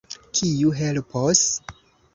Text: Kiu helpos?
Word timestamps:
Kiu 0.37 0.73
helpos? 0.79 1.47